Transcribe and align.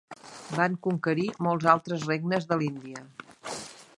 Van 0.59 0.77
conquerir 0.87 1.25
molts 1.49 1.69
altres 1.75 2.09
regnes 2.13 2.51
de 2.53 2.61
l'Índia. 2.63 3.07